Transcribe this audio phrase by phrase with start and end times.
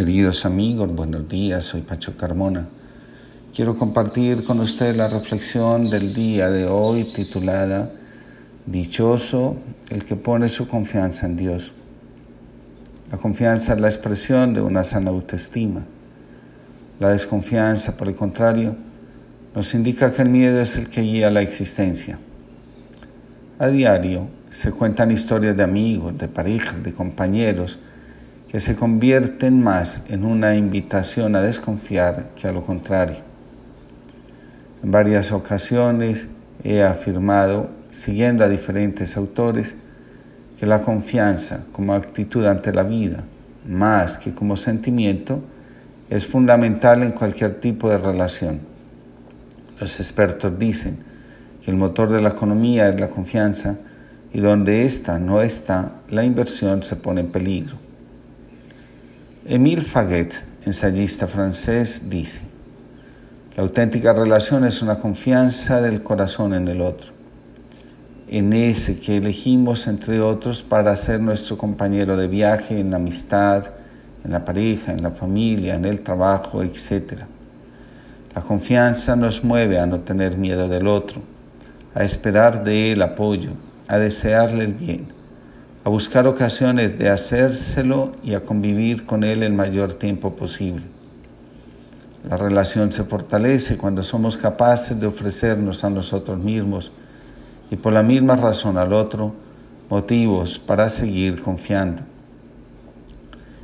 [0.00, 2.66] Queridos amigos, buenos días, soy Pacho Carmona.
[3.54, 7.90] Quiero compartir con ustedes la reflexión del día de hoy titulada
[8.64, 9.56] Dichoso
[9.90, 11.74] el que pone su confianza en Dios.
[13.12, 15.82] La confianza es la expresión de una sana autoestima.
[16.98, 18.76] La desconfianza, por el contrario,
[19.54, 22.18] nos indica que el miedo es el que guía la existencia.
[23.58, 27.78] A diario se cuentan historias de amigos, de parejas, de compañeros,
[28.50, 33.18] que se convierten más en una invitación a desconfiar que a lo contrario.
[34.82, 36.26] En varias ocasiones
[36.64, 39.76] he afirmado, siguiendo a diferentes autores,
[40.58, 43.22] que la confianza como actitud ante la vida,
[43.68, 45.40] más que como sentimiento,
[46.10, 48.62] es fundamental en cualquier tipo de relación.
[49.78, 50.98] Los expertos dicen
[51.62, 53.76] que el motor de la economía es la confianza
[54.32, 57.89] y donde ésta no está, la inversión se pone en peligro.
[59.46, 62.42] Émile Faguet, ensayista francés, dice,
[63.56, 67.12] la auténtica relación es una confianza del corazón en el otro,
[68.28, 73.70] en ese que elegimos entre otros para ser nuestro compañero de viaje en la amistad,
[74.26, 77.20] en la pareja, en la familia, en el trabajo, etc.
[78.34, 81.22] La confianza nos mueve a no tener miedo del otro,
[81.94, 83.52] a esperar de él apoyo,
[83.88, 85.19] a desearle el bien
[85.82, 90.82] a buscar ocasiones de hacérselo y a convivir con Él el mayor tiempo posible.
[92.28, 96.92] La relación se fortalece cuando somos capaces de ofrecernos a nosotros mismos
[97.70, 99.32] y por la misma razón al otro
[99.88, 102.02] motivos para seguir confiando.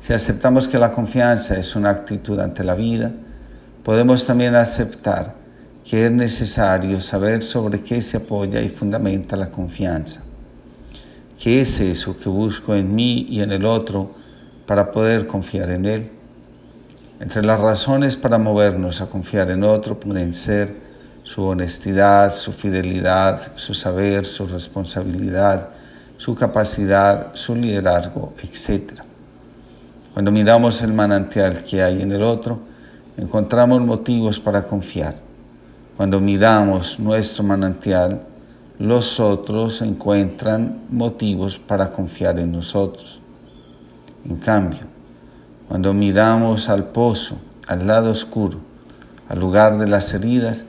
[0.00, 3.12] Si aceptamos que la confianza es una actitud ante la vida,
[3.84, 5.34] podemos también aceptar
[5.84, 10.27] que es necesario saber sobre qué se apoya y fundamenta la confianza.
[11.40, 14.10] ¿Qué es eso que busco en mí y en el otro
[14.66, 16.10] para poder confiar en Él?
[17.20, 20.74] Entre las razones para movernos a confiar en otro pueden ser
[21.22, 25.68] su honestidad, su fidelidad, su saber, su responsabilidad,
[26.16, 29.00] su capacidad, su liderazgo, etc.
[30.12, 32.58] Cuando miramos el manantial que hay en el otro,
[33.16, 35.14] encontramos motivos para confiar.
[35.96, 38.22] Cuando miramos nuestro manantial,
[38.78, 43.20] los otros encuentran motivos para confiar en nosotros.
[44.24, 44.80] En cambio,
[45.66, 48.58] cuando miramos al pozo, al lado oscuro,
[49.28, 50.64] al lugar de las heridas,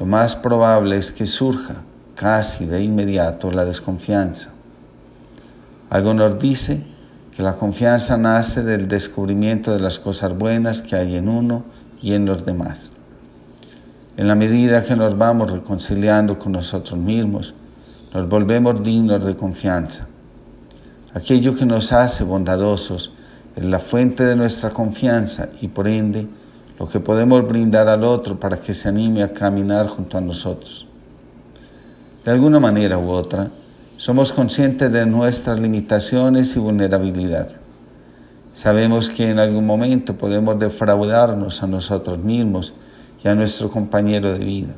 [0.00, 1.76] lo más probable es que surja
[2.16, 4.50] casi de inmediato la desconfianza.
[5.88, 6.84] Algo nos dice
[7.36, 11.64] que la confianza nace del descubrimiento de las cosas buenas que hay en uno
[12.02, 12.95] y en los demás.
[14.16, 17.52] En la medida que nos vamos reconciliando con nosotros mismos,
[18.14, 20.08] nos volvemos dignos de confianza.
[21.12, 23.12] Aquello que nos hace bondadosos
[23.54, 26.26] es la fuente de nuestra confianza y por ende
[26.78, 30.86] lo que podemos brindar al otro para que se anime a caminar junto a nosotros.
[32.24, 33.50] De alguna manera u otra,
[33.98, 37.48] somos conscientes de nuestras limitaciones y vulnerabilidad.
[38.54, 42.72] Sabemos que en algún momento podemos defraudarnos a nosotros mismos
[43.28, 44.74] a nuestro compañero de vida.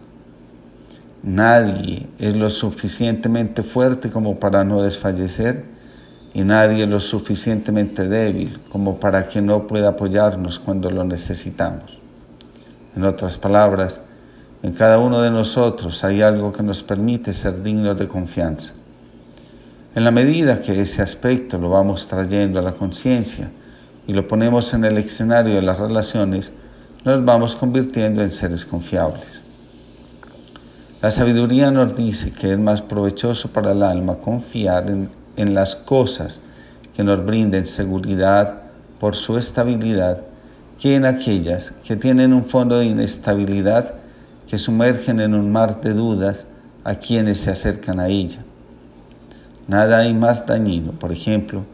[1.23, 5.65] Nadie es lo suficientemente fuerte como para no desfallecer
[6.33, 12.01] y nadie lo suficientemente débil como para que no pueda apoyarnos cuando lo necesitamos.
[12.95, 14.01] En otras palabras,
[14.63, 18.75] en cada uno de nosotros hay algo que nos permite ser dignos de confianza.
[19.95, 23.51] En la medida que ese aspecto lo vamos trayendo a la conciencia
[24.07, 26.53] y lo ponemos en el escenario de las relaciones,
[27.05, 29.43] nos vamos convirtiendo en seres confiables.
[31.01, 35.77] La sabiduría nos dice que es más provechoso para el alma confiar en, en las
[35.77, 36.41] cosas
[36.97, 38.63] que nos brinden seguridad
[38.99, 40.23] por su estabilidad
[40.79, 43.95] que en aquellas que tienen un fondo de inestabilidad
[44.49, 46.47] que sumergen en un mar de dudas
[46.85, 48.41] a quienes se acercan a ella.
[49.69, 51.65] Nada hay más dañino, por ejemplo,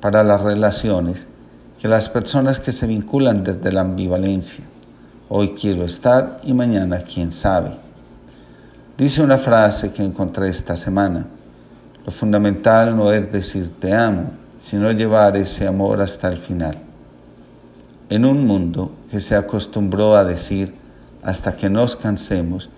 [0.00, 1.26] para las relaciones
[1.80, 4.64] que las personas que se vinculan desde la ambivalencia.
[5.28, 7.70] Hoy quiero estar y mañana quién sabe.
[8.96, 11.26] Dice una frase que encontré esta semana.
[12.04, 16.78] Lo fundamental no es decir te amo, sino llevar ese amor hasta el final.
[18.10, 20.74] En un mundo que se acostumbró a decir
[21.22, 22.70] hasta que nos cansemos,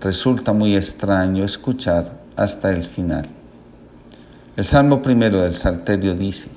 [0.00, 3.26] resulta muy extraño escuchar hasta el final.
[4.56, 6.48] El Salmo primero del Salterio dice,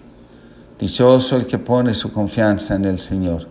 [0.79, 3.47] Dichoso el que pone su confianza en el Señor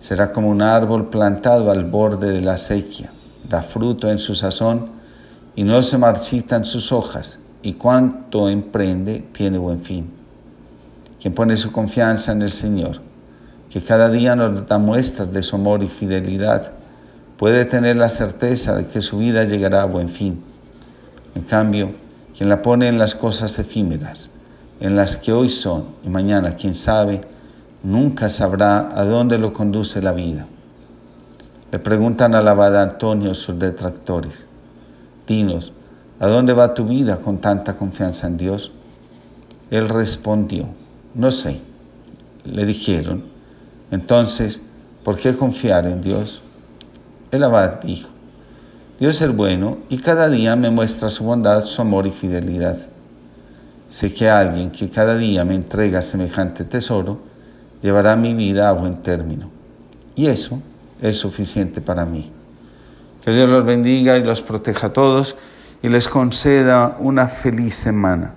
[0.00, 3.12] será como un árbol plantado al borde de la sequía,
[3.46, 4.92] da fruto en su sazón
[5.54, 10.10] y no se marchitan sus hojas, y cuanto emprende tiene buen fin.
[11.20, 13.00] Quien pone su confianza en el Señor,
[13.68, 16.72] que cada día nos da muestras de su amor y fidelidad,
[17.36, 20.42] puede tener la certeza de que su vida llegará a buen fin.
[21.34, 21.92] En cambio,
[22.36, 24.28] quien la pone en las cosas efímeras,
[24.80, 27.22] en las que hoy son y mañana, quién sabe,
[27.82, 30.46] nunca sabrá a dónde lo conduce la vida.
[31.70, 34.46] Le preguntan al abad Antonio sus detractores,
[35.26, 35.72] dinos,
[36.20, 38.72] ¿a dónde va tu vida con tanta confianza en Dios?
[39.70, 40.66] Él respondió,
[41.14, 41.60] no sé.
[42.44, 43.24] Le dijeron,
[43.90, 44.62] entonces,
[45.02, 46.42] ¿por qué confiar en Dios?
[47.30, 48.08] El abad dijo,
[49.00, 52.93] Dios es bueno y cada día me muestra su bondad, su amor y fidelidad.
[53.94, 57.20] Sé que alguien que cada día me entrega semejante tesoro
[57.80, 59.50] llevará mi vida a buen término.
[60.16, 60.60] Y eso
[61.00, 62.32] es suficiente para mí.
[63.24, 65.36] Que Dios los bendiga y los proteja a todos
[65.80, 68.32] y les conceda una feliz semana.